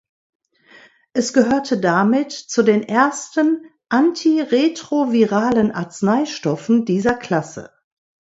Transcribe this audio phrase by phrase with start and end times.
[1.13, 7.69] Es gehörte damit zu den ersten antiretroviralen Arzneistoffen dieser Klasse.